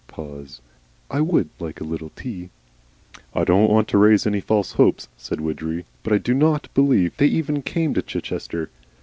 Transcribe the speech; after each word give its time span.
Pause. 0.07 0.61
"I 1.11 1.21
WOULD 1.21 1.49
like 1.59 1.79
a 1.79 1.83
little 1.83 2.09
tea." 2.15 2.49
"I 3.35 3.43
don't 3.43 3.69
want 3.69 3.87
to 3.89 3.99
raise 3.99 4.25
any 4.25 4.39
false 4.41 4.71
hopes," 4.71 5.07
said 5.15 5.39
Widgery. 5.39 5.85
"But 6.01 6.11
I 6.11 6.17
do 6.17 6.33
NOT 6.33 6.69
believe 6.73 7.15
they 7.17 7.27
even 7.27 7.61
came 7.61 7.93
to 7.93 8.01
Chichester. 8.01 8.71